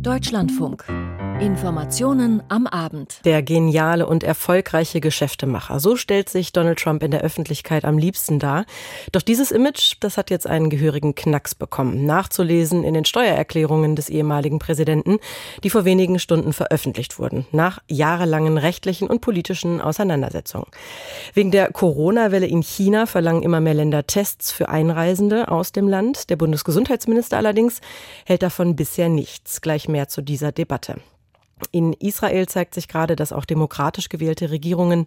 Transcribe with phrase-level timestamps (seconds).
[0.00, 0.84] Deutschlandfunk.
[1.40, 3.20] Informationen am Abend.
[3.24, 5.80] Der geniale und erfolgreiche Geschäftemacher.
[5.80, 8.64] So stellt sich Donald Trump in der Öffentlichkeit am liebsten dar.
[9.10, 12.06] Doch dieses Image, das hat jetzt einen gehörigen Knacks bekommen.
[12.06, 15.18] Nachzulesen in den Steuererklärungen des ehemaligen Präsidenten,
[15.64, 17.46] die vor wenigen Stunden veröffentlicht wurden.
[17.50, 20.66] Nach jahrelangen rechtlichen und politischen Auseinandersetzungen.
[21.34, 26.30] Wegen der Corona-Welle in China verlangen immer mehr Länder Tests für Einreisende aus dem Land.
[26.30, 27.80] Der Bundesgesundheitsminister allerdings
[28.24, 29.60] hält davon bisher nichts.
[29.60, 30.96] Gleich mehr zu dieser Debatte.
[31.70, 35.06] In Israel zeigt sich gerade, dass auch demokratisch gewählte Regierungen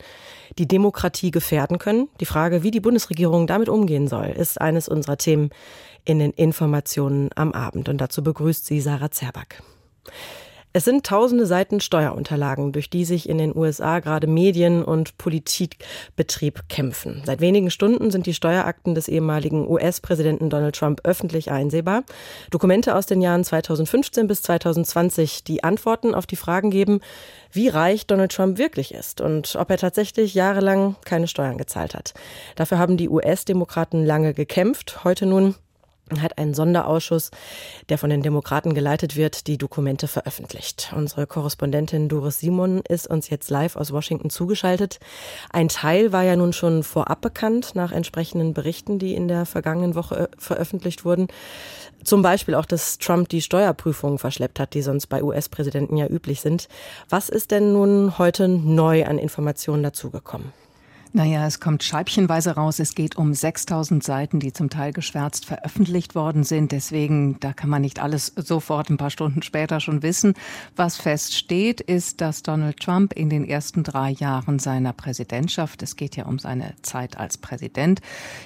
[0.57, 2.09] die Demokratie gefährden können.
[2.19, 5.49] Die Frage, wie die Bundesregierung damit umgehen soll, ist eines unserer Themen
[6.05, 7.89] in den Informationen am Abend.
[7.89, 9.61] Und dazu begrüßt sie Sarah Zerback.
[10.77, 16.69] Es sind tausende Seiten Steuerunterlagen, durch die sich in den USA gerade Medien und Politikbetrieb
[16.69, 17.23] kämpfen.
[17.25, 22.03] Seit wenigen Stunden sind die Steuerakten des ehemaligen US-Präsidenten Donald Trump öffentlich einsehbar.
[22.51, 26.99] Dokumente aus den Jahren 2015 bis 2020, die Antworten auf die Fragen geben,
[27.51, 32.13] wie reich Donald Trump wirklich ist und ob er tatsächlich jahrelang keine Steuern gezahlt hat.
[32.55, 35.03] Dafür haben die US-Demokraten lange gekämpft.
[35.03, 35.55] Heute nun
[36.21, 37.31] hat ein Sonderausschuss,
[37.89, 40.93] der von den Demokraten geleitet wird, die Dokumente veröffentlicht.
[40.95, 44.99] Unsere Korrespondentin Doris Simon ist uns jetzt live aus Washington zugeschaltet.
[45.51, 49.95] Ein Teil war ja nun schon vorab bekannt nach entsprechenden Berichten, die in der vergangenen
[49.95, 51.27] Woche veröffentlicht wurden.
[52.03, 56.41] Zum Beispiel auch, dass Trump die Steuerprüfungen verschleppt hat, die sonst bei US-Präsidenten ja üblich
[56.41, 56.67] sind.
[57.09, 60.53] Was ist denn nun heute neu an Informationen dazugekommen?
[61.13, 62.79] Naja, es kommt scheibchenweise raus.
[62.79, 66.71] Es geht um 6000 Seiten, die zum Teil geschwärzt veröffentlicht worden sind.
[66.71, 70.33] Deswegen, da kann man nicht alles sofort ein paar Stunden später schon wissen.
[70.75, 76.15] Was feststeht, ist, dass Donald Trump in den ersten drei Jahren seiner Präsidentschaft, es geht
[76.15, 78.01] ja um seine Zeit als Präsident,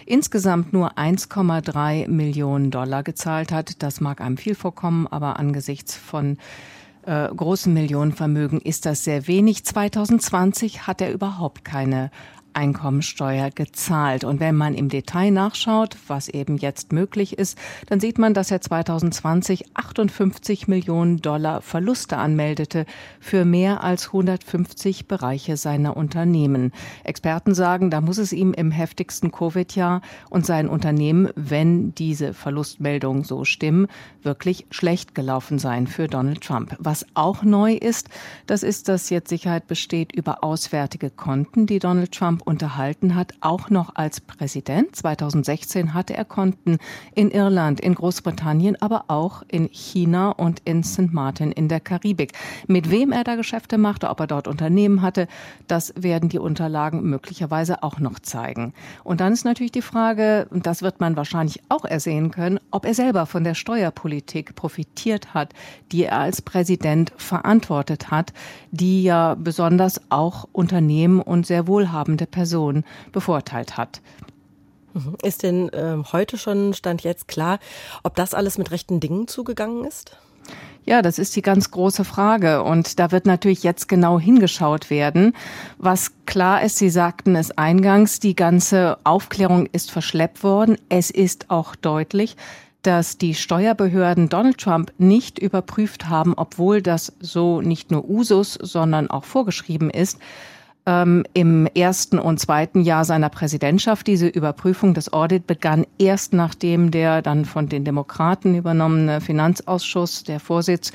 [0.05, 3.81] insgesamt nur 1,3 Millionen Dollar gezahlt hat.
[3.83, 6.37] Das mag einem viel vorkommen, aber angesichts von
[7.03, 9.65] äh, großen Millionenvermögen ist das sehr wenig.
[9.65, 12.11] 2020 hat er überhaupt keine
[12.53, 14.23] Einkommensteuer gezahlt.
[14.23, 18.51] Und wenn man im Detail nachschaut, was eben jetzt möglich ist, dann sieht man, dass
[18.51, 22.85] er 2020 58 Millionen Dollar Verluste anmeldete
[23.19, 26.71] für mehr als 150 Bereiche seiner Unternehmen.
[27.03, 33.23] Experten sagen, da muss es ihm im heftigsten Covid-Jahr und sein Unternehmen, wenn diese Verlustmeldungen
[33.23, 33.87] so stimmen,
[34.23, 36.75] wirklich schlecht gelaufen sein für Donald Trump.
[36.79, 38.09] Was auch neu ist,
[38.47, 43.69] das ist, dass jetzt Sicherheit besteht über auswärtige Konten, die Donald Trump unterhalten hat, auch
[43.69, 44.95] noch als Präsident.
[44.95, 46.77] 2016 hatte er Konten
[47.15, 51.13] in Irland, in Großbritannien, aber auch in China und in St.
[51.13, 52.33] Martin in der Karibik.
[52.67, 55.27] Mit wem er da Geschäfte machte, ob er dort Unternehmen hatte,
[55.67, 58.73] das werden die Unterlagen möglicherweise auch noch zeigen.
[59.03, 62.85] Und dann ist natürlich die Frage, und das wird man wahrscheinlich auch ersehen können, ob
[62.85, 65.53] er selber von der Steuerpolitik profitiert hat,
[65.91, 68.33] die er als Präsident verantwortet hat,
[68.71, 74.01] die ja besonders auch Unternehmen und sehr wohlhabende Person bevorteilt hat.
[74.93, 75.15] Mhm.
[75.23, 77.59] Ist denn äh, heute schon, stand jetzt klar,
[78.03, 80.17] ob das alles mit rechten Dingen zugegangen ist?
[80.83, 82.63] Ja, das ist die ganz große Frage.
[82.63, 85.33] Und da wird natürlich jetzt genau hingeschaut werden.
[85.77, 90.77] Was klar ist, Sie sagten es eingangs, die ganze Aufklärung ist verschleppt worden.
[90.89, 92.35] Es ist auch deutlich,
[92.81, 99.07] dass die Steuerbehörden Donald Trump nicht überprüft haben, obwohl das so nicht nur Usus, sondern
[99.11, 100.17] auch vorgeschrieben ist
[100.85, 104.07] ähm, im ersten und zweiten Jahr seiner Präsidentschaft.
[104.07, 110.39] Diese Überprüfung des Audit begann erst nachdem der dann von den Demokraten übernommene Finanzausschuss, der
[110.39, 110.91] Vorsitz,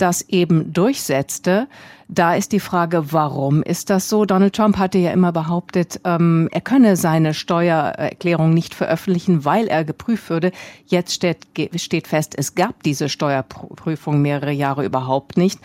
[0.00, 1.68] das eben durchsetzte.
[2.08, 4.24] Da ist die Frage, warum ist das so?
[4.24, 9.84] Donald Trump hatte ja immer behauptet, ähm, er könne seine Steuererklärung nicht veröffentlichen, weil er
[9.84, 10.50] geprüft würde.
[10.86, 11.46] Jetzt steht,
[11.76, 15.60] steht fest, es gab diese Steuerprüfung mehrere Jahre überhaupt nicht.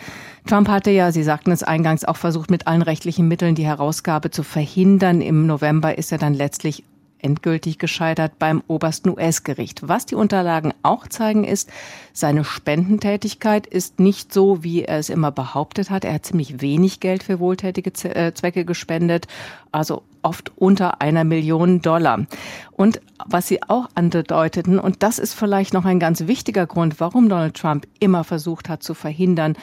[0.46, 4.30] Trump hatte ja, Sie sagten es eingangs, auch versucht, mit allen rechtlichen Mitteln die Herausgabe
[4.30, 5.20] zu verhindern.
[5.20, 6.84] Im November ist er dann letztlich
[7.20, 9.88] endgültig gescheitert beim obersten US-Gericht.
[9.88, 11.70] Was die Unterlagen auch zeigen, ist,
[12.12, 16.04] seine Spendentätigkeit ist nicht so, wie er es immer behauptet hat.
[16.04, 19.26] Er hat ziemlich wenig Geld für wohltätige äh, Zwecke gespendet,
[19.72, 22.26] also oft unter einer Million Dollar.
[22.72, 27.28] Und was sie auch andeuteten, und das ist vielleicht noch ein ganz wichtiger Grund, warum
[27.28, 29.56] Donald Trump immer versucht hat zu verhindern,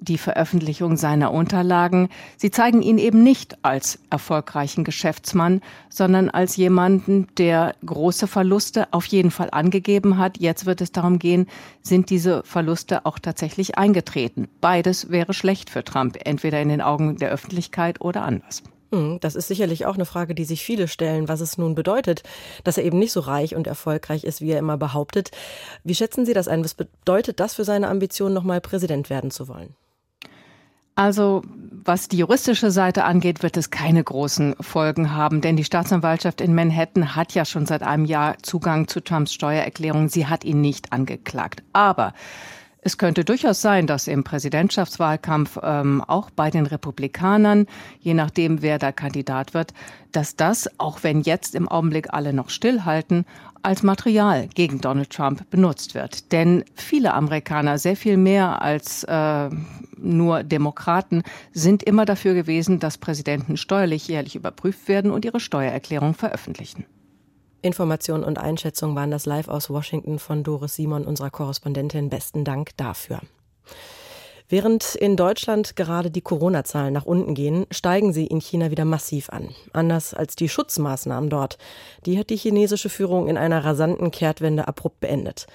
[0.00, 2.08] die Veröffentlichung seiner Unterlagen.
[2.36, 9.06] Sie zeigen ihn eben nicht als erfolgreichen Geschäftsmann, sondern als jemanden, der große Verluste auf
[9.06, 10.38] jeden Fall angegeben hat.
[10.38, 11.46] Jetzt wird es darum gehen,
[11.82, 14.48] sind diese Verluste auch tatsächlich eingetreten.
[14.60, 18.62] Beides wäre schlecht für Trump, entweder in den Augen der Öffentlichkeit oder anders.
[18.90, 22.22] Hm, das ist sicherlich auch eine Frage, die sich viele stellen, was es nun bedeutet,
[22.64, 25.30] dass er eben nicht so reich und erfolgreich ist, wie er immer behauptet.
[25.84, 26.64] Wie schätzen Sie das ein?
[26.64, 29.74] Was bedeutet das für seine Ambition, nochmal Präsident werden zu wollen?
[30.98, 31.42] Also,
[31.84, 36.56] was die juristische Seite angeht, wird es keine großen Folgen haben, denn die Staatsanwaltschaft in
[36.56, 40.08] Manhattan hat ja schon seit einem Jahr Zugang zu Trumps Steuererklärung.
[40.08, 41.62] Sie hat ihn nicht angeklagt.
[41.72, 42.14] Aber
[42.80, 47.66] es könnte durchaus sein, dass im Präsidentschaftswahlkampf ähm, auch bei den Republikanern,
[48.00, 49.74] je nachdem wer da Kandidat wird,
[50.12, 53.24] dass das, auch wenn jetzt im Augenblick alle noch stillhalten,
[53.62, 56.30] als Material gegen Donald Trump benutzt wird.
[56.32, 59.50] Denn viele Amerikaner, sehr viel mehr als äh,
[59.96, 66.14] nur Demokraten, sind immer dafür gewesen, dass Präsidenten steuerlich jährlich überprüft werden und ihre Steuererklärung
[66.14, 66.86] veröffentlichen.
[67.62, 72.08] Informationen und Einschätzungen waren das live aus Washington von Doris Simon, unserer Korrespondentin.
[72.08, 73.20] Besten Dank dafür.
[74.50, 79.28] Während in Deutschland gerade die Corona-Zahlen nach unten gehen, steigen sie in China wieder massiv
[79.28, 79.54] an.
[79.74, 81.58] Anders als die Schutzmaßnahmen dort.
[82.06, 85.48] Die hat die chinesische Führung in einer rasanten Kehrtwende abrupt beendet.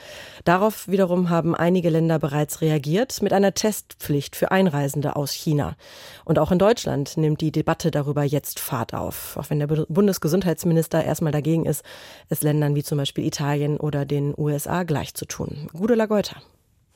[0.46, 5.76] Darauf wiederum haben einige Länder bereits reagiert mit einer Testpflicht für Einreisende aus China.
[6.24, 9.38] Und auch in Deutschland nimmt die Debatte darüber jetzt Fahrt auf.
[9.38, 11.84] Auch wenn der Bundesgesundheitsminister erstmal dagegen ist,
[12.30, 15.68] es Ländern wie zum Beispiel Italien oder den USA gleich zu tun.
[15.74, 16.36] Gute Lageuter.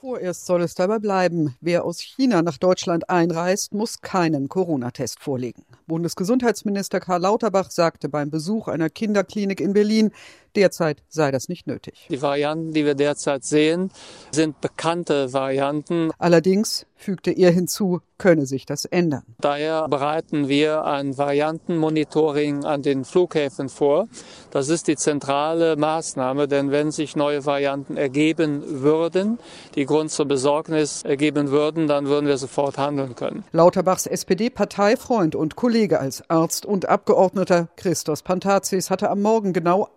[0.08, 1.58] Vorerst soll es dabei bleiben.
[1.60, 5.66] Wer aus China nach Deutschland einreist, muss keinen Corona-Test vorlegen.
[5.86, 10.12] Bundesgesundheitsminister Karl Lauterbach sagte beim Besuch einer Kinderklinik in Berlin,
[10.56, 12.08] derzeit sei das nicht nötig.
[12.10, 13.92] Die Varianten, die wir derzeit sehen,
[14.32, 16.12] sind bekannte Varianten.
[16.18, 19.24] Allerdings fügte er hinzu, könne sich das ändern.
[19.40, 24.08] Daher bereiten wir ein Variantenmonitoring an den Flughäfen vor.
[24.50, 29.38] Das ist die zentrale Maßnahme, denn wenn sich neue Varianten ergeben würden,
[29.76, 33.44] die Grund zur Besorgnis ergeben würden, dann würden wir sofort handeln können.
[33.52, 39.90] Lauterbachs SPD-Parteifreund und Kollege als Arzt und Abgeordneter Christos Pantazis hatte am Morgen genau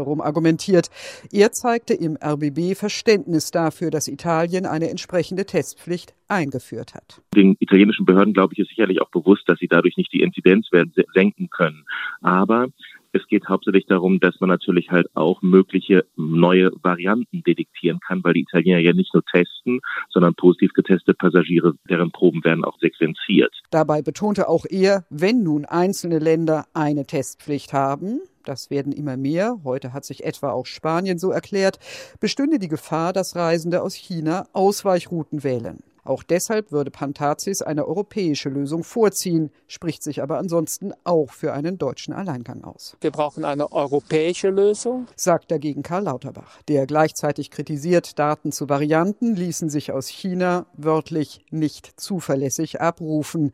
[0.00, 0.88] andersherum argumentiert.
[1.32, 7.22] Er zeigte im RBB Verständnis dafür, dass Italien eine entsprechende Testpflicht eingeführt hat.
[7.34, 11.04] Den italienischen Behörden, glaube ich, ist sicherlich auch bewusst, dass sie dadurch nicht die Inzidenzwerte
[11.12, 11.84] senken können.
[12.20, 12.68] Aber
[13.12, 18.34] es geht hauptsächlich darum, dass man natürlich halt auch mögliche neue Varianten detektieren kann, weil
[18.34, 23.52] die Italiener ja nicht nur testen, sondern positiv getestete Passagiere, deren Proben werden auch sequenziert.
[23.70, 29.58] Dabei betonte auch er, wenn nun einzelne Länder eine Testpflicht haben, das werden immer mehr,
[29.64, 31.78] heute hat sich etwa auch Spanien so erklärt,
[32.20, 35.78] bestünde die Gefahr, dass Reisende aus China Ausweichrouten wählen.
[36.04, 41.78] Auch deshalb würde Pantazis eine europäische Lösung vorziehen, spricht sich aber ansonsten auch für einen
[41.78, 42.96] deutschen Alleingang aus.
[43.00, 49.34] Wir brauchen eine europäische Lösung, sagt dagegen Karl Lauterbach, der gleichzeitig kritisiert, Daten zu Varianten
[49.34, 53.52] ließen sich aus China wörtlich nicht zuverlässig abrufen.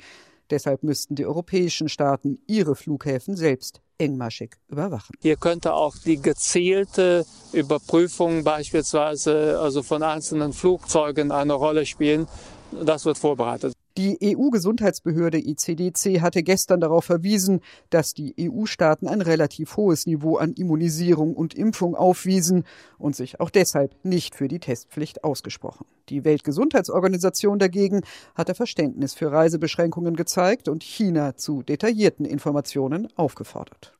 [0.51, 5.15] Deshalb müssten die europäischen Staaten ihre Flughäfen selbst engmaschig überwachen.
[5.21, 12.27] Hier könnte auch die gezielte Überprüfung beispielsweise also von einzelnen Flugzeugen eine Rolle spielen.
[12.85, 13.76] Das wird vorbereitet.
[13.99, 20.53] Die EU-Gesundheitsbehörde ECDC hatte gestern darauf verwiesen, dass die EU-Staaten ein relativ hohes Niveau an
[20.53, 22.65] Immunisierung und Impfung aufwiesen
[22.99, 25.87] und sich auch deshalb nicht für die Testpflicht ausgesprochen.
[26.11, 28.03] Die Weltgesundheitsorganisation dagegen
[28.35, 33.95] hatte Verständnis für Reisebeschränkungen gezeigt und China zu detaillierten Informationen aufgefordert.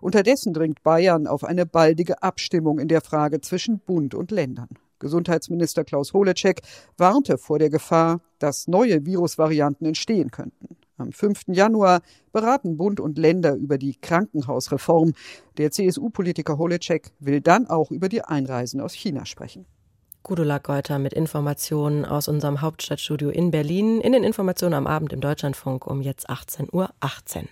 [0.00, 4.68] Unterdessen dringt Bayern auf eine baldige Abstimmung in der Frage zwischen Bund und Ländern.
[5.02, 6.62] Gesundheitsminister Klaus Holecek
[6.96, 10.76] warnte vor der Gefahr, dass neue Virusvarianten entstehen könnten.
[10.96, 11.48] Am 5.
[11.48, 12.00] Januar
[12.32, 15.12] beraten Bund und Länder über die Krankenhausreform.
[15.58, 19.66] Der CSU-Politiker Holecek will dann auch über die Einreisen aus China sprechen.
[20.22, 25.20] Gudula Geuter mit Informationen aus unserem Hauptstadtstudio in Berlin in den Informationen am Abend im
[25.20, 26.90] Deutschlandfunk um jetzt 18.18 Uhr.
[27.00, 27.48] 18.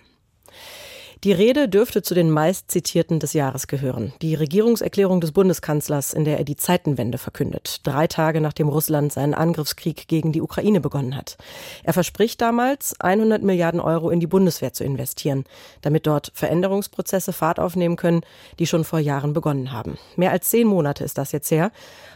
[1.23, 4.11] Die Rede dürfte zu den meistzitierten des Jahres gehören.
[4.23, 9.35] Die Regierungserklärung des Bundeskanzlers, in der er die Zeitenwende verkündet, drei Tage nachdem Russland seinen
[9.35, 11.37] Angriffskrieg gegen die Ukraine begonnen hat.
[11.83, 15.45] Er verspricht damals, 100 Milliarden Euro in die Bundeswehr zu investieren,
[15.83, 18.21] damit dort Veränderungsprozesse Fahrt aufnehmen können,
[18.57, 19.99] die schon vor Jahren begonnen haben.
[20.15, 21.71] Mehr als zehn Monate ist das jetzt her.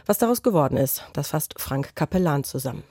[0.06, 2.82] Was daraus geworden ist, das fasst Frank Kapellan zusammen.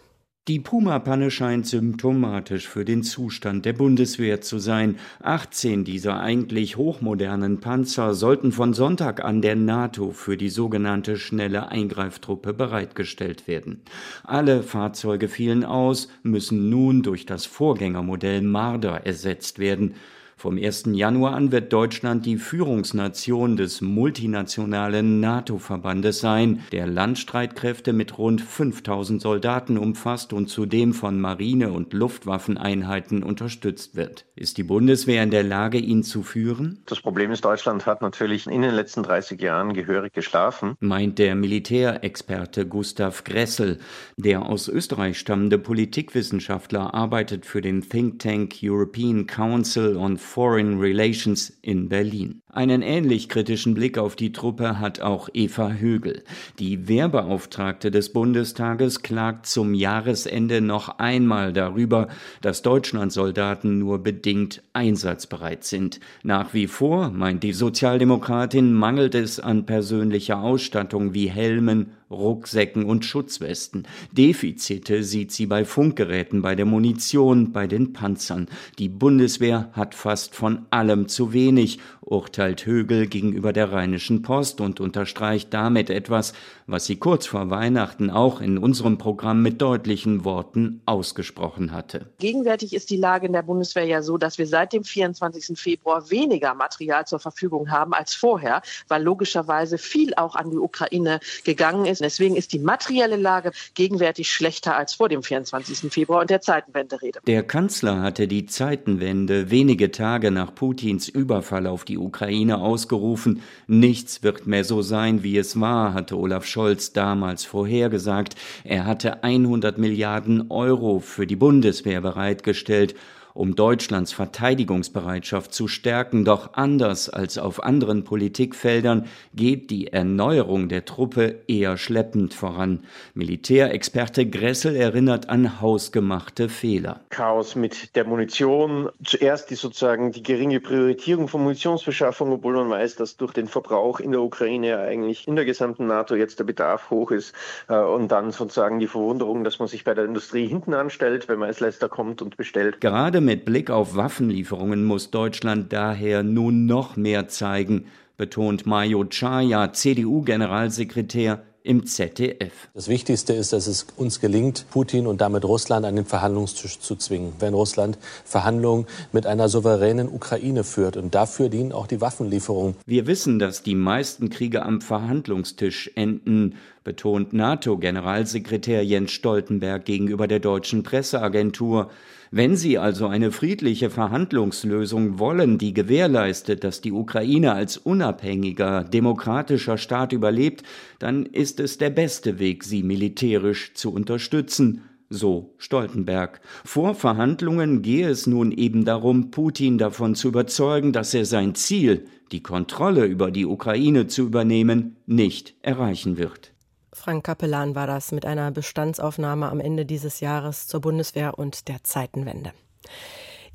[0.47, 4.97] Die Puma-Panne scheint symptomatisch für den Zustand der Bundeswehr zu sein.
[5.23, 11.69] 18 dieser eigentlich hochmodernen Panzer sollten von Sonntag an der NATO für die sogenannte schnelle
[11.69, 13.81] Eingreiftruppe bereitgestellt werden.
[14.23, 19.95] Alle Fahrzeuge fielen aus, müssen nun durch das Vorgängermodell Marder ersetzt werden.
[20.37, 20.89] Vom 1.
[20.91, 29.21] Januar an wird Deutschland die Führungsnation des multinationalen NATO-Verbandes sein, der Landstreitkräfte mit rund 5000
[29.21, 34.25] Soldaten umfasst und zudem von Marine- und Luftwaffeneinheiten unterstützt wird.
[34.35, 36.83] Ist die Bundeswehr in der Lage, ihn zu führen?
[36.85, 41.35] Das Problem ist, Deutschland hat natürlich in den letzten 30 Jahren gehörig geschlafen, meint der
[41.35, 43.79] Militärexperte Gustav Gressel.
[44.17, 51.51] Der aus Österreich stammende Politikwissenschaftler arbeitet für den Think Tank European Council on Foreign Relations
[51.63, 52.41] in Berlin.
[52.55, 56.24] Einen ähnlich kritischen Blick auf die Truppe hat auch Eva Högel.
[56.57, 62.07] Die Wehrbeauftragte des Bundestages klagt zum Jahresende noch einmal darüber,
[62.39, 66.00] dass Deutschlandsoldaten nur bedingt einsatzbereit sind.
[66.24, 73.03] Nach wie vor, meint die Sozialdemokratin, mangelt es an persönlicher Ausstattung wie Helmen, Rucksäcken und
[73.03, 73.88] Schutzwesten.
[74.12, 78.47] Defizite sieht sie bei Funkgeräten, bei der Munition, bei den Panzern.
[78.77, 84.79] Die Bundeswehr hat fast von allem zu wenig, urteilt Högel gegenüber der Rheinischen Post und
[84.79, 86.33] unterstreicht damit etwas,
[86.67, 92.07] was sie kurz vor Weihnachten auch in unserem Programm mit deutlichen Worten ausgesprochen hatte.
[92.19, 95.57] Gegenwärtig ist die Lage in der Bundeswehr ja so, dass wir seit dem 24.
[95.57, 101.19] Februar weniger Material zur Verfügung haben als vorher, weil logischerweise viel auch an die Ukraine
[101.43, 102.01] gegangen ist.
[102.01, 105.91] Deswegen ist die materielle Lage gegenwärtig schlechter als vor dem 24.
[105.91, 107.19] Februar und der Zeitenwende-Rede.
[107.25, 113.41] Der Kanzler hatte die Zeitenwende wenige Tage nach Putins Überfall auf die Ukraine ausgerufen.
[113.67, 118.35] Nichts wird mehr so sein, wie es war, hatte Olaf Scholz damals vorhergesagt.
[118.63, 122.95] Er hatte 100 Milliarden Euro für die Bundeswehr bereitgestellt
[123.35, 130.85] um Deutschlands Verteidigungsbereitschaft zu stärken, doch anders als auf anderen Politikfeldern geht die Erneuerung der
[130.85, 132.85] Truppe eher schleppend voran.
[133.13, 137.01] Militärexperte Gressel erinnert an hausgemachte Fehler.
[137.09, 142.95] Chaos mit der Munition, zuerst die sozusagen die geringe Prioritierung von Munitionsbeschaffung, obwohl man weiß,
[142.95, 146.89] dass durch den Verbrauch in der Ukraine eigentlich in der gesamten NATO jetzt der Bedarf
[146.89, 147.33] hoch ist
[147.67, 151.39] äh, und dann sozusagen die Verwunderung, dass man sich bei der Industrie hinten anstellt, wenn
[151.39, 152.79] man als letzter kommt und bestellt.
[152.79, 157.86] Gerade mit Blick auf Waffenlieferungen muss Deutschland daher nun noch mehr zeigen,
[158.17, 162.70] betont Mayo Chaya, CDU-Generalsekretär im ZDF.
[162.75, 166.96] Das Wichtigste ist, dass es uns gelingt, Putin und damit Russland an den Verhandlungstisch zu
[166.96, 167.34] zwingen.
[167.39, 170.96] Wenn Russland Verhandlungen mit einer souveränen Ukraine führt.
[170.96, 172.75] Und dafür dienen auch die Waffenlieferungen.
[172.86, 180.39] Wir wissen, dass die meisten Kriege am Verhandlungstisch enden, betont NATO-Generalsekretär Jens Stoltenberg gegenüber der
[180.39, 181.89] deutschen Presseagentur.
[182.31, 189.77] Wenn Sie also eine friedliche Verhandlungslösung wollen, die gewährleistet, dass die Ukraine als unabhängiger, demokratischer
[189.77, 190.63] Staat überlebt,
[190.99, 194.83] dann ist es der beste Weg, sie militärisch zu unterstützen.
[195.09, 196.41] So Stoltenberg.
[196.65, 202.05] Vor Verhandlungen gehe es nun eben darum, Putin davon zu überzeugen, dass er sein Ziel,
[202.31, 206.54] die Kontrolle über die Ukraine zu übernehmen, nicht erreichen wird.
[206.95, 211.83] Frank Kapellan war das mit einer Bestandsaufnahme am Ende dieses Jahres zur Bundeswehr und der
[211.83, 212.53] Zeitenwende.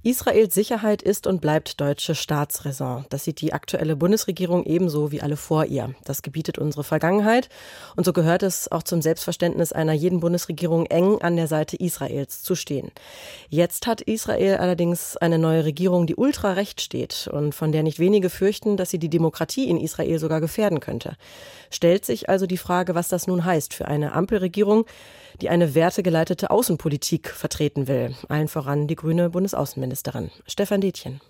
[0.02, 3.04] Israels Sicherheit ist und bleibt deutsche Staatsräson.
[3.10, 5.94] Das sieht die aktuelle Bundesregierung ebenso wie alle vor ihr.
[6.04, 7.50] Das gebietet unsere Vergangenheit.
[7.96, 12.42] Und so gehört es auch zum Selbstverständnis einer jeden Bundesregierung eng an der Seite Israels
[12.42, 12.92] zu stehen.
[13.50, 18.30] Jetzt hat Israel allerdings eine neue Regierung, die ultrarecht steht und von der nicht wenige
[18.30, 21.16] fürchten, dass sie die Demokratie in Israel sogar gefährden könnte.
[21.70, 24.86] Stellt sich also die Frage, was das nun heißt für eine Ampelregierung,
[25.42, 28.14] die eine wertegeleitete Außenpolitik vertreten will.
[28.28, 29.89] Allen voran die grüne Bundesaußenministerin.
[29.96, 31.20] Stefan Detjen.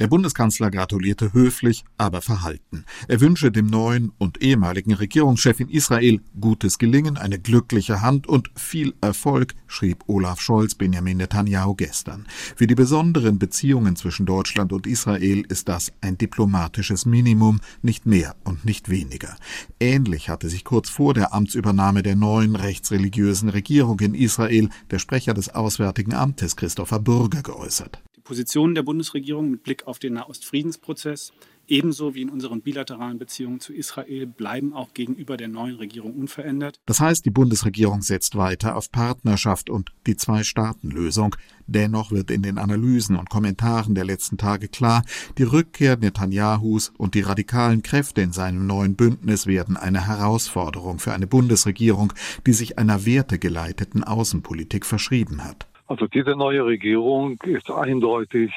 [0.00, 2.86] Der Bundeskanzler gratulierte höflich, aber verhalten.
[3.06, 8.50] Er wünsche dem neuen und ehemaligen Regierungschef in Israel gutes Gelingen, eine glückliche Hand und
[8.56, 12.26] viel Erfolg, schrieb Olaf Scholz Benjamin Netanyahu gestern.
[12.56, 18.36] Für die besonderen Beziehungen zwischen Deutschland und Israel ist das ein diplomatisches Minimum, nicht mehr
[18.42, 19.36] und nicht weniger.
[19.80, 25.34] Ähnlich hatte sich kurz vor der Amtsübernahme der neuen rechtsreligiösen Regierung in Israel der Sprecher
[25.34, 28.02] des Auswärtigen Amtes Christopher Bürger geäußert.
[28.30, 31.32] Positionen der Bundesregierung mit Blick auf den Nahostfriedensprozess
[31.66, 36.78] ebenso wie in unseren bilateralen Beziehungen zu Israel bleiben auch gegenüber der neuen Regierung unverändert.
[36.86, 41.34] Das heißt, die Bundesregierung setzt weiter auf Partnerschaft und die Zwei-Staaten-Lösung.
[41.66, 45.04] Dennoch wird in den Analysen und Kommentaren der letzten Tage klar,
[45.36, 51.12] die Rückkehr Netanyahus und die radikalen Kräfte in seinem neuen Bündnis werden eine Herausforderung für
[51.12, 52.12] eine Bundesregierung,
[52.46, 55.69] die sich einer wertegeleiteten Außenpolitik verschrieben hat.
[55.90, 58.52] Also diese neue Regierung ist eindeutig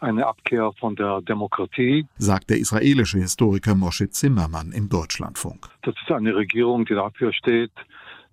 [0.00, 5.66] eine Abkehr von der Demokratie, sagt der israelische Historiker Moshe Zimmermann im Deutschlandfunk.
[5.80, 7.72] Das ist eine Regierung, die dafür steht,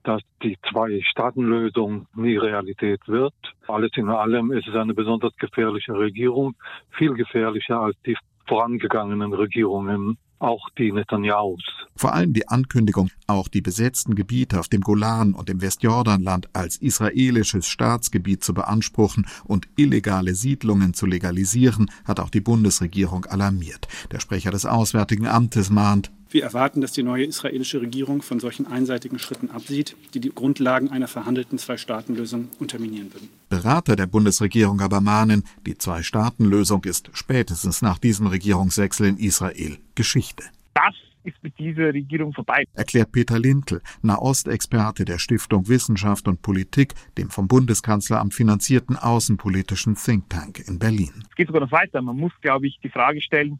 [0.03, 3.33] dass die Zwei-Staaten-Lösung nie Realität wird.
[3.69, 6.55] Alles in allem ist es eine besonders gefährliche Regierung,
[6.89, 8.17] viel gefährlicher als die
[8.49, 11.63] vorangegangenen Regierungen auch die Netanyahus.
[11.95, 16.77] Vor allem die Ankündigung, auch die besetzten Gebiete auf dem Golan und im Westjordanland als
[16.77, 23.87] israelisches Staatsgebiet zu beanspruchen und illegale Siedlungen zu legalisieren, hat auch die Bundesregierung alarmiert.
[24.11, 28.67] Der Sprecher des Auswärtigen Amtes mahnt, wir erwarten, dass die neue israelische Regierung von solchen
[28.67, 33.29] einseitigen Schritten absieht, die die Grundlagen einer verhandelten Zwei-Staaten-Lösung unterminieren würden.
[33.49, 40.43] Berater der Bundesregierung aber mahnen, die Zwei-Staaten-Lösung ist spätestens nach diesem Regierungswechsel in Israel Geschichte.
[40.73, 42.63] Das ist mit dieser Regierung vorbei.
[42.73, 50.29] Erklärt Peter Lindl, Nahostexperte der Stiftung Wissenschaft und Politik, dem vom Bundeskanzleramt finanzierten außenpolitischen Think
[50.29, 51.11] Tank in Berlin.
[51.29, 52.01] Es geht sogar noch weiter.
[52.01, 53.59] Man muss, glaube ich, die Frage stellen,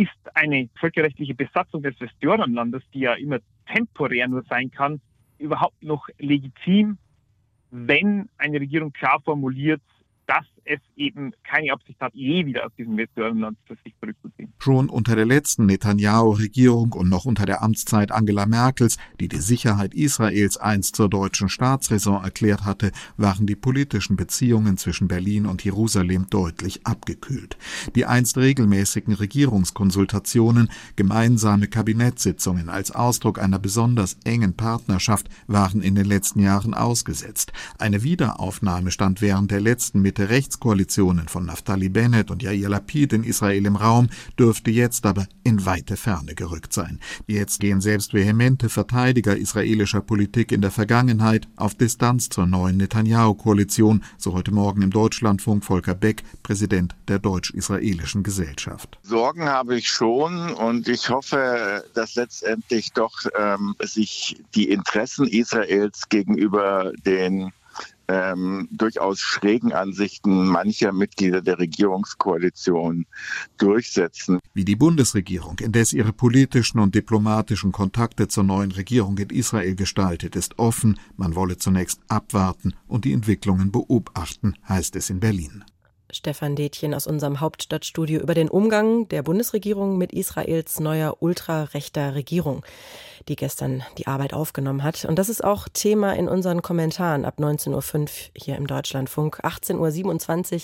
[0.00, 3.38] ist eine völkerrechtliche Besatzung des Westjordanlandes, die ja immer
[3.70, 4.98] temporär nur sein kann,
[5.36, 6.96] überhaupt noch legitim,
[7.70, 9.82] wenn eine Regierung klar formuliert,
[10.26, 14.52] dass es eben keine Absicht hat, je wieder aus diesem Westjordanland sich zurückzuziehen.
[14.58, 19.94] Schon unter der letzten Netanyahu-Regierung und noch unter der Amtszeit Angela Merkels, die die Sicherheit
[19.94, 26.26] Israels einst zur deutschen Staatsräson erklärt hatte, waren die politischen Beziehungen zwischen Berlin und Jerusalem
[26.30, 27.56] deutlich abgekühlt.
[27.94, 36.06] Die einst regelmäßigen Regierungskonsultationen, gemeinsame Kabinettssitzungen als Ausdruck einer besonders engen Partnerschaft waren in den
[36.06, 37.52] letzten Jahren ausgesetzt.
[37.78, 43.22] Eine Wiederaufnahme stand während der letzten Mitte Rechtskoalitionen von Naftali Bennett und Yair Lapid in
[43.22, 46.98] Israel im Raum, dürfte jetzt aber in weite Ferne gerückt sein.
[47.28, 54.02] Jetzt gehen selbst vehemente Verteidiger israelischer Politik in der Vergangenheit auf Distanz zur neuen Netanyahu-Koalition,
[54.18, 58.98] so heute Morgen im Deutschlandfunk Volker Beck, Präsident der deutsch-israelischen Gesellschaft.
[59.02, 66.08] Sorgen habe ich schon und ich hoffe, dass letztendlich doch ähm, sich die Interessen Israels
[66.08, 67.52] gegenüber den
[68.10, 73.06] ähm, durchaus schrägen Ansichten mancher Mitglieder der Regierungskoalition
[73.58, 74.40] durchsetzen.
[74.52, 80.34] Wie die Bundesregierung indes ihre politischen und diplomatischen Kontakte zur neuen Regierung in Israel gestaltet,
[80.34, 80.98] ist offen.
[81.16, 85.64] Man wolle zunächst abwarten und die Entwicklungen beobachten, heißt es in Berlin.
[86.12, 92.64] Stefan Detjen aus unserem Hauptstadtstudio über den Umgang der Bundesregierung mit Israels neuer ultrarechter Regierung
[93.28, 95.04] die gestern die Arbeit aufgenommen hat.
[95.04, 99.44] Und das ist auch Thema in unseren Kommentaren ab 19.05 Uhr hier im Deutschlandfunk.
[99.44, 100.60] 18.27 Uhr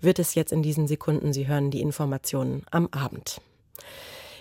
[0.00, 1.32] wird es jetzt in diesen Sekunden.
[1.32, 3.40] Sie hören die Informationen am Abend.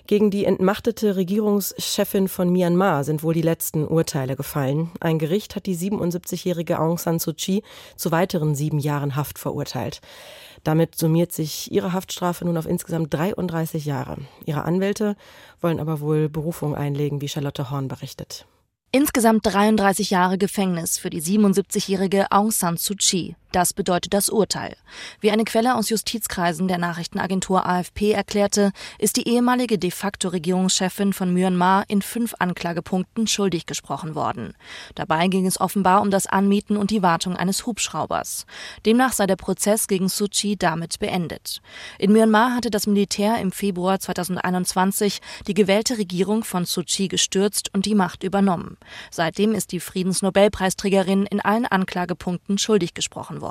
[0.06, 4.92] Gegen die entmachtete Regierungschefin von Myanmar sind wohl die letzten Urteile gefallen.
[5.00, 7.64] Ein Gericht hat die 77-jährige Aung San Suu Kyi
[7.96, 10.02] zu weiteren sieben Jahren Haft verurteilt.
[10.64, 14.18] Damit summiert sich ihre Haftstrafe nun auf insgesamt 33 Jahre.
[14.46, 15.16] Ihre Anwälte
[15.60, 18.46] wollen aber wohl Berufung einlegen, wie Charlotte Horn berichtet.
[18.92, 23.36] Insgesamt 33 Jahre Gefängnis für die 77-jährige Aung San Suu Kyi.
[23.54, 24.76] Das bedeutet das Urteil.
[25.20, 31.14] Wie eine Quelle aus Justizkreisen der Nachrichtenagentur AFP erklärte, ist die ehemalige de facto Regierungschefin
[31.14, 34.56] von Myanmar in fünf Anklagepunkten schuldig gesprochen worden.
[34.96, 38.48] Dabei ging es offenbar um das Anmieten und die Wartung eines Hubschraubers.
[38.88, 40.26] Demnach sei der Prozess gegen Suu
[40.58, 41.62] damit beendet.
[42.00, 47.86] In Myanmar hatte das Militär im Februar 2021 die gewählte Regierung von Suu gestürzt und
[47.86, 48.78] die Macht übernommen.
[49.12, 53.43] Seitdem ist die Friedensnobelpreisträgerin in allen Anklagepunkten schuldig gesprochen worden.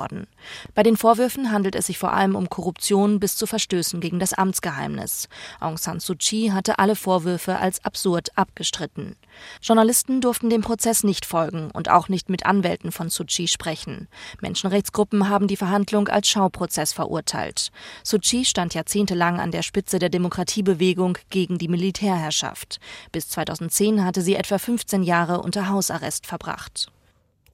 [0.73, 4.33] Bei den Vorwürfen handelt es sich vor allem um Korruption bis zu Verstößen gegen das
[4.33, 5.29] Amtsgeheimnis.
[5.59, 9.15] Aung San Suu Kyi hatte alle Vorwürfe als absurd abgestritten.
[9.61, 14.07] Journalisten durften dem Prozess nicht folgen und auch nicht mit Anwälten von Suu Kyi sprechen.
[14.41, 17.71] Menschenrechtsgruppen haben die Verhandlung als Schauprozess verurteilt.
[18.03, 22.79] Suu Kyi stand jahrzehntelang an der Spitze der Demokratiebewegung gegen die Militärherrschaft.
[23.11, 26.91] Bis 2010 hatte sie etwa 15 Jahre unter Hausarrest verbracht.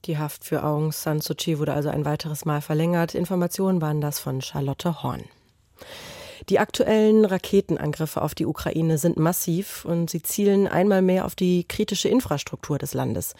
[0.06, 3.14] Die Haft für Aung San Suu Kyi wurde also ein weiteres Mal verlängert.
[3.14, 5.24] Informationen waren das von Charlotte Horn.
[6.48, 11.64] Die aktuellen Raketenangriffe auf die Ukraine sind massiv und sie zielen einmal mehr auf die
[11.64, 13.34] kritische Infrastruktur des Landes.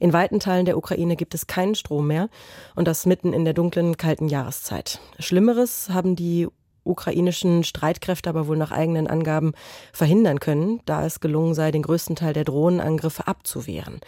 [0.00, 2.28] In weiten Teilen der Ukraine gibt es keinen Strom mehr
[2.74, 5.00] und das mitten in der dunklen, kalten Jahreszeit.
[5.18, 6.48] Schlimmeres haben die
[6.86, 9.52] ukrainischen Streitkräfte aber wohl nach eigenen Angaben
[9.92, 14.00] verhindern können, da es gelungen sei, den größten Teil der Drohnenangriffe abzuwehren.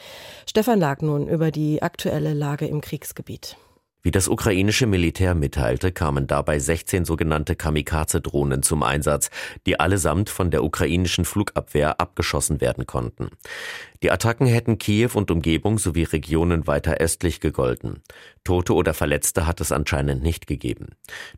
[0.49, 3.57] Stefan lag nun über die aktuelle Lage im Kriegsgebiet.
[4.03, 9.29] Wie das ukrainische Militär mitteilte, kamen dabei 16 sogenannte Kamikaze-Drohnen zum Einsatz,
[9.67, 13.31] die allesamt von der ukrainischen Flugabwehr abgeschossen werden konnten.
[14.05, 18.03] Die Attacken hätten Kiew und Umgebung sowie Regionen weiter östlich gegolten.
[18.45, 20.91] Tote oder Verletzte hat es anscheinend nicht gegeben.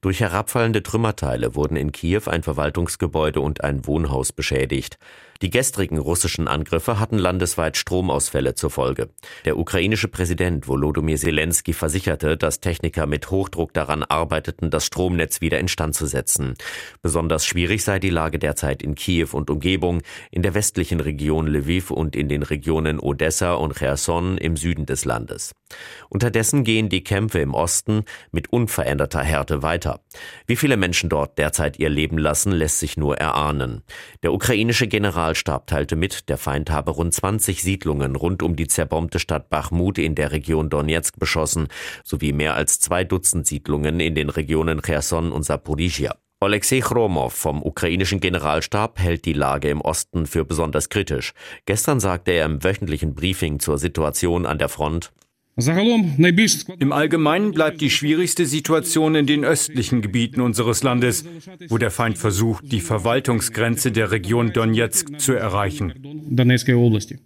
[0.03, 4.99] Durch herabfallende Trümmerteile wurden in Kiew ein Verwaltungsgebäude und ein Wohnhaus beschädigt.
[5.43, 9.09] Die gestrigen russischen Angriffe hatten landesweit Stromausfälle zur Folge.
[9.47, 15.59] Der ukrainische Präsident Volodymyr Zelensky versicherte, dass Techniker mit Hochdruck daran arbeiteten, das Stromnetz wieder
[15.59, 16.57] instand zu setzen.
[17.01, 21.91] Besonders schwierig sei die Lage derzeit in Kiew und Umgebung, in der westlichen Region Lviv
[21.91, 25.53] und in den Regionen Odessa und Cherson im Süden des Landes.
[26.11, 30.01] Unterdessen gehen die Kämpfe im Osten mit unveränderter Härte weiter.
[30.47, 33.85] Wie viele Menschen dort derzeit ihr Leben lassen, lässt sich nur erahnen.
[34.23, 34.87] Der ukrainische
[35.31, 39.99] Generalstab teilte mit, der Feind habe rund 20 Siedlungen rund um die zerbombte Stadt Bachmut
[39.99, 41.69] in der Region Donetsk beschossen,
[42.03, 46.17] sowie mehr als zwei Dutzend Siedlungen in den Regionen Cherson und Saporizhia.
[46.41, 51.33] Alexei Chromov vom ukrainischen Generalstab hält die Lage im Osten für besonders kritisch.
[51.65, 55.13] Gestern sagte er im wöchentlichen Briefing zur Situation an der Front,
[55.57, 61.25] im Allgemeinen bleibt die schwierigste Situation in den östlichen Gebieten unseres Landes,
[61.69, 65.93] wo der Feind versucht, die Verwaltungsgrenze der Region Donetsk zu erreichen.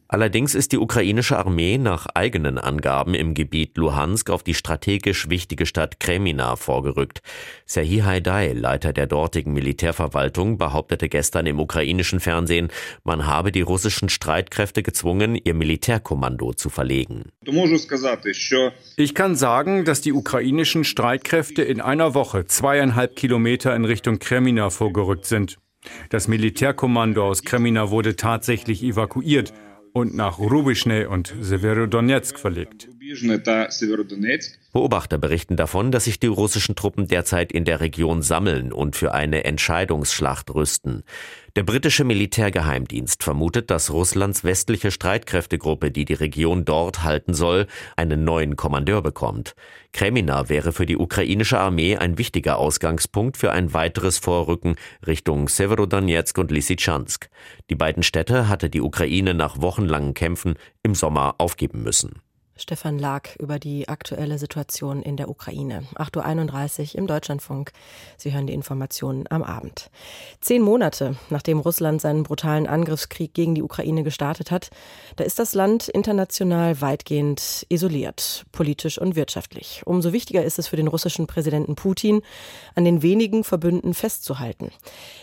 [0.09, 5.67] Allerdings ist die ukrainische Armee nach eigenen Angaben im Gebiet Luhansk auf die strategisch wichtige
[5.67, 7.21] Stadt Kremina vorgerückt.
[7.67, 12.69] Serhii Haidai, Leiter der dortigen Militärverwaltung, behauptete gestern im ukrainischen Fernsehen,
[13.05, 17.27] man habe die russischen Streitkräfte gezwungen, ihr Militärkommando zu verlegen.
[18.97, 24.71] Ich kann sagen, dass die ukrainischen Streitkräfte in einer Woche zweieinhalb Kilometer in Richtung Kremina
[24.71, 25.59] vorgerückt sind.
[26.09, 29.53] Das Militärkommando aus Kremina wurde tatsächlich evakuiert
[29.93, 32.89] und nach Rubischne und Severodonetsk verlegt.
[34.73, 39.13] Beobachter berichten davon, dass sich die russischen Truppen derzeit in der Region sammeln und für
[39.13, 41.03] eine Entscheidungsschlacht rüsten.
[41.55, 48.25] Der britische Militärgeheimdienst vermutet, dass Russlands westliche Streitkräftegruppe, die die Region dort halten soll, einen
[48.25, 49.55] neuen Kommandeur bekommt.
[49.93, 56.39] Kremina wäre für die ukrainische Armee ein wichtiger Ausgangspunkt für ein weiteres Vorrücken Richtung Severodonetsk
[56.39, 57.29] und Lysychansk.
[57.69, 62.23] Die beiden Städte hatte die Ukraine nach wochenlangen Kämpfen im Sommer aufgeben müssen.
[62.57, 65.85] Stefan Lag über die aktuelle Situation in der Ukraine.
[65.97, 67.73] 8.31 Uhr im Deutschlandfunk.
[68.17, 69.91] Sie hören die Informationen am Abend.
[70.41, 74.71] Zehn Monate nachdem Russland seinen brutalen Angriffskrieg gegen die Ukraine gestartet hat,
[75.17, 79.83] da ist das Land international weitgehend isoliert, politisch und wirtschaftlich.
[79.85, 82.23] Umso wichtiger ist es für den russischen Präsidenten Putin,
[82.75, 84.71] an den wenigen Verbünden festzuhalten.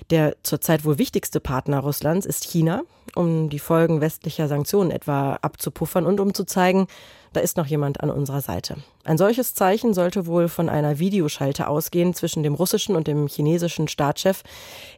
[0.09, 2.83] Der zurzeit wohl wichtigste Partner Russlands ist China,
[3.15, 6.87] um die Folgen westlicher Sanktionen etwa abzupuffern und um zu zeigen,
[7.32, 8.76] da ist noch jemand an unserer Seite.
[9.04, 13.88] Ein solches Zeichen sollte wohl von einer Videoschalte ausgehen zwischen dem russischen und dem chinesischen
[13.88, 14.42] Staatschef,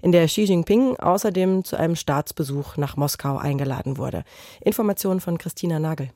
[0.03, 4.25] in der Xi Jinping außerdem zu einem Staatsbesuch nach Moskau eingeladen wurde.
[4.61, 6.11] Informationen von Christina Nagel.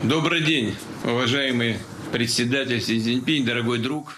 [0.00, 1.74] Добрый день, уважаемый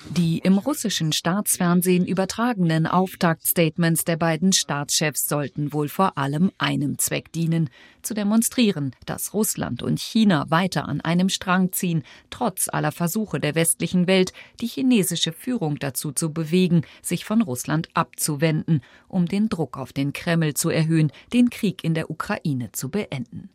[0.10, 7.32] die im russischen Staatsfernsehen übertragenen Auftaktstatements der beiden Staatschefs sollten wohl vor allem einem Zweck
[7.32, 7.70] dienen,
[8.02, 13.56] zu demonstrieren, dass Russland und China weiter an einem Strang ziehen, trotz aller Versuche der
[13.56, 19.78] westlichen Welt, die chinesische Führung dazu zu bewegen, sich von Russland abzuwenden, um den Druck
[19.78, 23.50] auf den Kreml zu erhöhen, den Krieg in der Ukraine zu beenden.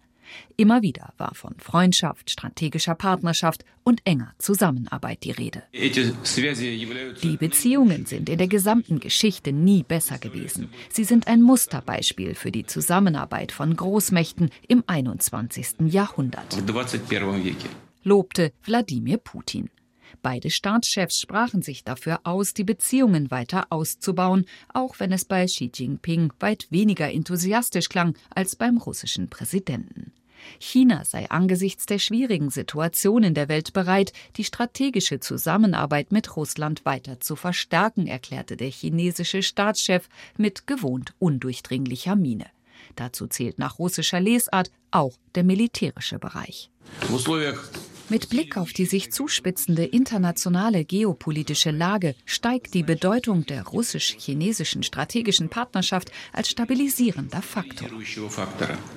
[0.57, 5.62] Immer wieder war von Freundschaft, strategischer Partnerschaft und enger Zusammenarbeit die Rede.
[5.73, 10.69] Die Beziehungen sind in der gesamten Geschichte nie besser gewesen.
[10.90, 15.87] Sie sind ein Musterbeispiel für die Zusammenarbeit von Großmächten im 21.
[15.87, 16.57] Jahrhundert,
[18.03, 19.71] lobte Wladimir Putin.
[20.23, 25.71] Beide Staatschefs sprachen sich dafür aus, die Beziehungen weiter auszubauen, auch wenn es bei Xi
[25.73, 30.12] Jinping weit weniger enthusiastisch klang als beim russischen Präsidenten.
[30.59, 36.85] China sei angesichts der schwierigen Situation in der Welt bereit, die strategische Zusammenarbeit mit Russland
[36.85, 42.46] weiter zu verstärken, erklärte der chinesische Staatschef mit gewohnt undurchdringlicher Miene.
[42.96, 46.70] Dazu zählt nach russischer Lesart auch der militärische Bereich.
[48.11, 55.49] Mit Blick auf die sich zuspitzende internationale geopolitische Lage steigt die Bedeutung der russisch-chinesischen strategischen
[55.49, 57.88] Partnerschaft als stabilisierender Faktor,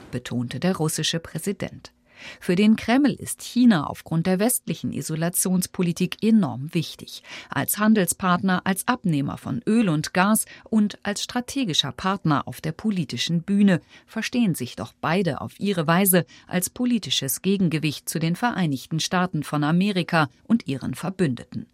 [0.10, 1.91] betonte der russische Präsident.
[2.39, 7.23] Für den Kreml ist China aufgrund der westlichen Isolationspolitik enorm wichtig.
[7.49, 13.41] Als Handelspartner, als Abnehmer von Öl und Gas und als strategischer Partner auf der politischen
[13.41, 19.43] Bühne verstehen sich doch beide auf ihre Weise als politisches Gegengewicht zu den Vereinigten Staaten
[19.43, 21.67] von Amerika und ihren Verbündeten.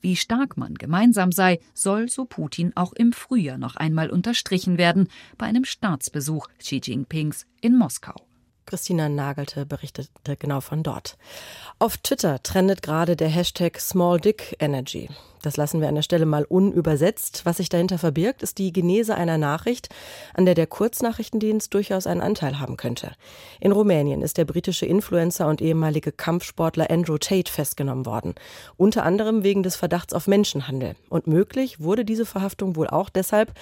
[0.00, 5.08] Wie stark man gemeinsam sei, soll, so Putin, auch im Frühjahr noch einmal unterstrichen werden
[5.38, 8.25] bei einem Staatsbesuch Xi Jinpings in Moskau.
[8.66, 11.16] Christina Nagelte berichtete genau von dort.
[11.78, 15.08] Auf Twitter trendet gerade der Hashtag SmallDickEnergy.
[15.42, 17.42] Das lassen wir an der Stelle mal unübersetzt.
[17.44, 19.88] Was sich dahinter verbirgt, ist die Genese einer Nachricht,
[20.34, 23.12] an der der Kurznachrichtendienst durchaus einen Anteil haben könnte.
[23.60, 28.34] In Rumänien ist der britische Influencer und ehemalige Kampfsportler Andrew Tate festgenommen worden.
[28.76, 30.96] Unter anderem wegen des Verdachts auf Menschenhandel.
[31.08, 33.52] Und möglich wurde diese Verhaftung wohl auch deshalb,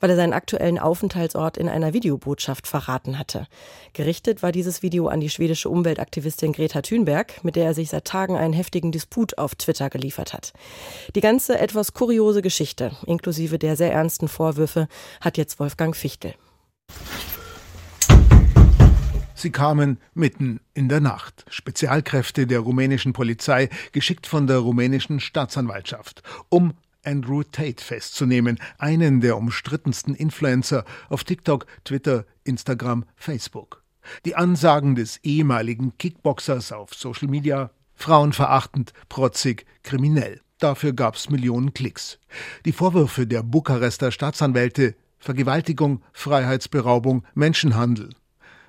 [0.00, 3.46] weil er seinen aktuellen Aufenthaltsort in einer Videobotschaft verraten hatte.
[3.94, 8.04] Gerichtet war dieses Video an die schwedische Umweltaktivistin Greta Thunberg, mit der er sich seit
[8.04, 10.52] Tagen einen heftigen Disput auf Twitter geliefert hat.
[11.14, 14.88] Die ganze etwas kuriose Geschichte, inklusive der sehr ernsten Vorwürfe,
[15.22, 16.34] hat jetzt Wolfgang Fichtel.
[19.34, 21.44] Sie kamen mitten in der Nacht.
[21.48, 29.36] Spezialkräfte der rumänischen Polizei, geschickt von der rumänischen Staatsanwaltschaft, um Andrew Tate festzunehmen, einen der
[29.36, 33.82] umstrittensten Influencer auf TikTok, Twitter, Instagram, Facebook.
[34.24, 40.40] Die Ansagen des ehemaligen Kickboxers auf Social Media frauenverachtend, protzig, kriminell.
[40.62, 42.20] Dafür gab's Millionen Klicks.
[42.66, 48.10] Die Vorwürfe der Bukarester Staatsanwälte Vergewaltigung, Freiheitsberaubung, Menschenhandel.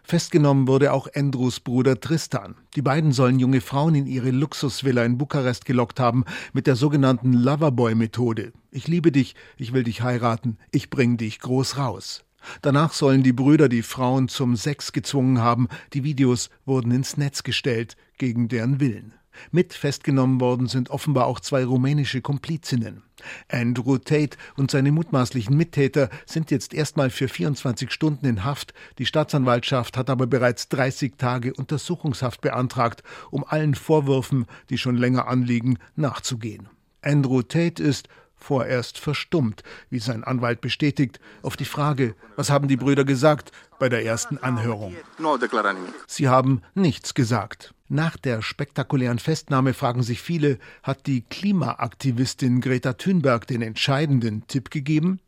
[0.02, 2.56] Festgenommen wurde auch Andrews Bruder Tristan.
[2.76, 7.34] Die beiden sollen junge Frauen in ihre Luxusvilla in Bukarest gelockt haben mit der sogenannten
[7.34, 8.54] Loverboy-Methode.
[8.72, 12.26] Ich liebe dich, ich will dich heiraten, ich bring dich groß raus.
[12.64, 17.44] Danach sollen die Brüder die Frauen zum Sex gezwungen haben, die Videos wurden ins Netz
[17.44, 19.14] gestellt, gegen deren Willen.
[19.52, 23.04] Mit festgenommen worden sind offenbar auch zwei rumänische Komplizinnen.
[23.50, 28.74] Andrew Tate und seine mutmaßlichen Mittäter sind jetzt erstmal für 24 Stunden in Haft.
[28.98, 35.28] Die Staatsanwaltschaft hat aber bereits 30 Tage Untersuchungshaft beantragt, um allen Vorwürfen, die schon länger
[35.28, 36.70] anliegen, nachzugehen.
[37.02, 38.08] Andrew Tate ist
[38.44, 43.90] vorerst verstummt, wie sein Anwalt bestätigt, auf die Frage, was haben die Brüder gesagt bei
[43.90, 44.96] der ersten Anhörung.
[46.08, 47.74] Sie haben nichts gesagt.
[47.88, 54.70] Nach der spektakulären Festnahme fragen sich viele, hat die Klimaaktivistin Greta Thunberg den entscheidenden Tipp
[54.70, 55.20] gegeben?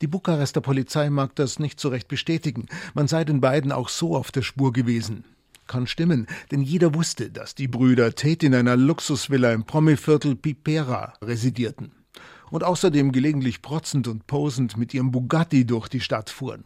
[0.00, 2.66] Die Bukarester Polizei mag das nicht so recht bestätigen.
[2.94, 5.24] Man sei den beiden auch so auf der Spur gewesen.
[5.66, 11.12] Kann stimmen, denn jeder wusste, dass die Brüder Tate in einer Luxusvilla im Promiviertel Pipera
[11.20, 11.97] residierten
[12.50, 16.64] und außerdem gelegentlich protzend und posend mit ihrem Bugatti durch die Stadt fuhren.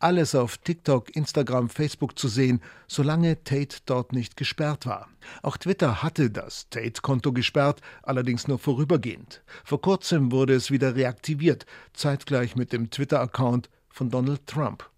[0.00, 5.08] Alles auf TikTok, Instagram, Facebook zu sehen, solange Tate dort nicht gesperrt war.
[5.42, 9.42] Auch Twitter hatte das Tate-Konto gesperrt, allerdings nur vorübergehend.
[9.64, 14.88] Vor kurzem wurde es wieder reaktiviert, zeitgleich mit dem Twitter-Account von Donald Trump.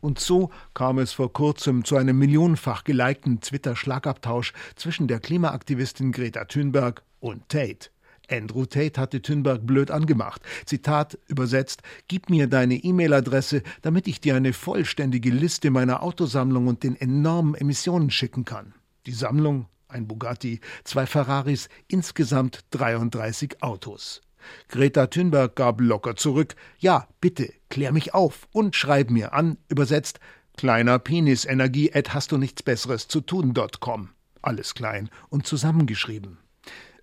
[0.00, 6.44] Und so kam es vor kurzem zu einem millionenfach gelikten Twitter-Schlagabtausch zwischen der Klimaaktivistin Greta
[6.44, 7.88] Thunberg und Tate.
[8.30, 10.42] Andrew Tate hatte Thunberg blöd angemacht.
[10.64, 16.82] Zitat übersetzt: Gib mir deine E-Mail-Adresse, damit ich dir eine vollständige Liste meiner Autosammlung und
[16.82, 18.74] den enormen Emissionen schicken kann.
[19.06, 24.22] Die Sammlung: ein Bugatti, zwei Ferraris, insgesamt 33 Autos.
[24.68, 30.20] Greta Thunberg gab locker zurück: Ja, bitte, klär mich auf und schreib mir an, übersetzt:
[30.56, 34.10] kleiner Penis Energie at hast du nichts besseres zu tun.com.
[34.42, 36.38] Alles klein und zusammengeschrieben.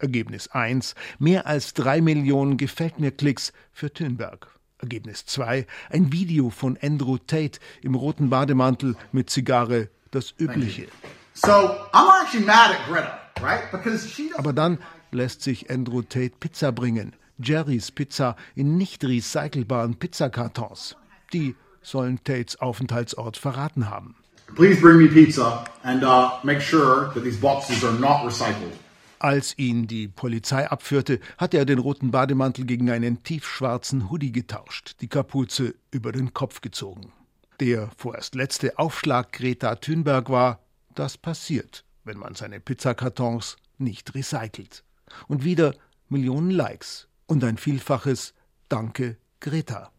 [0.01, 0.95] Ergebnis 1.
[1.19, 4.47] Mehr als drei Millionen Gefällt mir Klicks für Thünberg.
[4.79, 5.65] Ergebnis 2.
[5.89, 10.87] Ein Video von Andrew Tate im roten Bademantel mit Zigarre, das Übliche.
[14.37, 14.77] Aber dann
[15.11, 17.15] lässt sich Andrew Tate Pizza bringen.
[17.37, 20.95] Jerry's Pizza in nicht recycelbaren Pizzakartons.
[21.33, 24.15] Die sollen Tates Aufenthaltsort verraten haben.
[24.55, 28.73] Please bring me pizza and uh, make sure that these boxes are not recycled.
[29.21, 34.95] Als ihn die Polizei abführte, hatte er den roten Bademantel gegen einen tiefschwarzen Hoodie getauscht,
[34.99, 37.13] die Kapuze über den Kopf gezogen.
[37.59, 40.63] Der vorerst letzte Aufschlag Greta Thunberg war,
[40.95, 44.83] das passiert, wenn man seine Pizzakartons nicht recycelt.
[45.27, 45.75] Und wieder
[46.09, 48.33] Millionen Likes und ein Vielfaches
[48.69, 49.91] Danke Greta.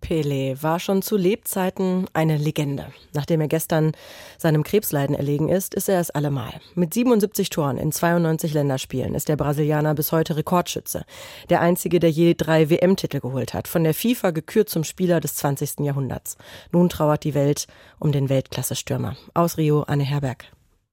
[0.00, 2.92] Pele war schon zu Lebzeiten eine Legende.
[3.12, 3.92] Nachdem er gestern
[4.38, 6.52] seinem Krebsleiden erlegen ist, ist er es allemal.
[6.74, 11.04] Mit 77 Toren in 92 Länderspielen ist der Brasilianer bis heute Rekordschütze.
[11.48, 13.68] Der einzige, der je drei WM-Titel geholt hat.
[13.68, 15.80] Von der FIFA gekürt zum Spieler des 20.
[15.80, 16.36] Jahrhunderts.
[16.72, 17.66] Nun trauert die Welt
[17.98, 19.16] um den Weltklasse-Stürmer.
[19.34, 20.46] Aus Rio, Anne Herberg.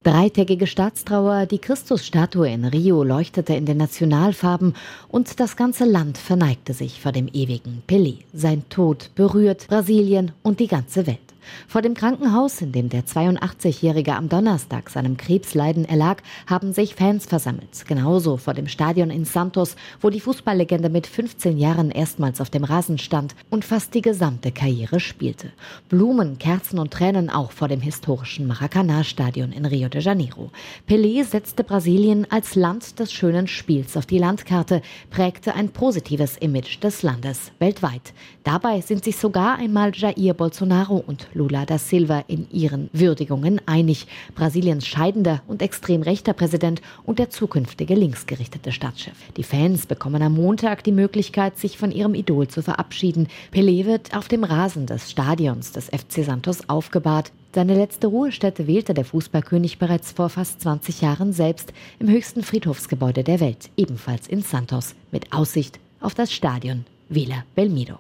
[0.04, 4.76] Dreitägige Staatstrauer, die Christusstatue in Rio leuchtete in den Nationalfarben
[5.08, 8.18] und das ganze Land verneigte sich vor dem ewigen Pelé.
[8.34, 11.33] Sein Tod berührt Brasilien und die ganze Welt.
[11.68, 17.26] Vor dem Krankenhaus, in dem der 82-Jährige am Donnerstag seinem Krebsleiden erlag, haben sich Fans
[17.26, 17.86] versammelt.
[17.88, 22.64] Genauso vor dem Stadion in Santos, wo die Fußballlegende mit 15 Jahren erstmals auf dem
[22.64, 25.52] Rasen stand und fast die gesamte Karriere spielte.
[25.90, 30.52] Blumen, Kerzen und Tränen auch vor dem historischen Maracanã-Stadion in Rio de Janeiro.
[30.88, 36.84] Pelé setzte Brasilien als Land des schönen Spiels auf die Landkarte, prägte ein positives Image
[36.84, 38.14] des Landes weltweit.
[38.44, 44.08] Dabei sind sich sogar einmal Jair Bolsonaro und Lula da Silva in ihren Würdigungen einig.
[44.36, 49.16] Brasiliens scheidender und extrem rechter Präsident und der zukünftige linksgerichtete Staatschef.
[49.38, 53.28] Die Fans bekommen am Montag die Möglichkeit, sich von ihrem Idol zu verabschieden.
[53.54, 57.32] Pelé wird auf dem Rasen des Stadions des FC Santos aufgebahrt.
[57.54, 63.24] Seine letzte Ruhestätte wählte der Fußballkönig bereits vor fast 20 Jahren selbst im höchsten Friedhofsgebäude
[63.24, 68.00] der Welt, ebenfalls in Santos, mit Aussicht auf das Stadion Villa Belmiro.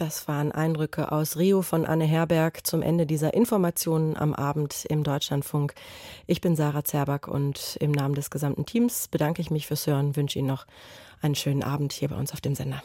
[0.00, 5.04] Das waren Eindrücke aus Rio von Anne Herberg zum Ende dieser Informationen am Abend im
[5.04, 5.74] Deutschlandfunk.
[6.26, 10.16] Ich bin Sarah Zerback und im Namen des gesamten Teams bedanke ich mich fürs Hören,
[10.16, 10.64] wünsche Ihnen noch
[11.20, 12.82] einen schönen Abend hier bei uns auf dem Sender.